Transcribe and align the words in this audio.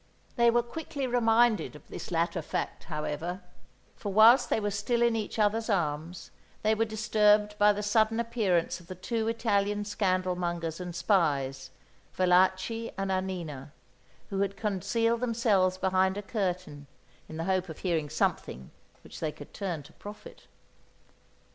They 0.35 0.49
were 0.49 0.63
quickly 0.63 1.05
reminded 1.05 1.75
of 1.75 1.87
this 1.87 2.09
latter 2.09 2.41
fact, 2.41 2.85
however; 2.85 3.43
for 3.95 4.11
whilst 4.11 4.49
they 4.49 4.59
were 4.59 4.71
still 4.71 5.03
in 5.03 5.15
each 5.15 5.37
other's 5.37 5.69
arms 5.69 6.31
they 6.63 6.73
were 6.73 6.85
disturbed 6.85 7.55
by 7.59 7.71
the 7.71 7.83
sudden 7.83 8.19
appearance 8.19 8.79
of 8.79 8.87
the 8.87 8.95
two 8.95 9.27
Italian 9.27 9.85
scandal 9.85 10.35
mongers 10.35 10.79
and 10.79 10.95
spies, 10.95 11.69
Valachi 12.17 12.91
and 12.97 13.11
Annina, 13.11 13.73
who 14.31 14.39
had 14.39 14.57
concealed 14.57 15.21
themselves 15.21 15.77
behind 15.77 16.17
a 16.17 16.23
curtain 16.23 16.87
in 17.29 17.37
the 17.37 17.43
hope 17.43 17.69
of 17.69 17.77
hearing 17.77 18.09
something 18.09 18.71
which 19.03 19.19
they 19.19 19.31
could 19.31 19.53
turn 19.53 19.83
to 19.83 19.93
profit. 19.93 20.47